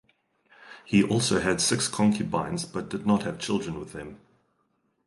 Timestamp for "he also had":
0.83-1.61